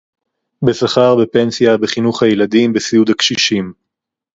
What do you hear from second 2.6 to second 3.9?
בסיעוד הקשישים